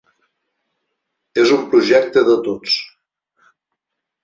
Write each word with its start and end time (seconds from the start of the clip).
És 1.43 1.53
un 1.57 1.61
projecte 1.75 2.25
de 2.33 2.39
tots. 2.49 2.81